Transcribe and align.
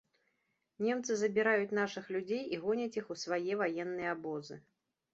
Немцы 0.85 1.17
забіраюць 1.19 1.77
нашых 1.81 2.09
людзей 2.17 2.43
і 2.57 2.61
гоняць 2.65 2.91
іх 3.01 3.05
у 3.15 3.21
свае 3.27 3.51
ваенныя 3.65 4.09
абозы. 4.19 4.55